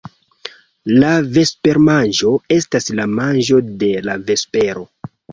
La 1.01 1.09
vespermanĝo 1.35 2.31
estas 2.55 2.89
la 2.99 3.05
manĝo 3.19 3.59
de 3.83 3.91
la 4.07 4.15
vespero. 4.31 4.83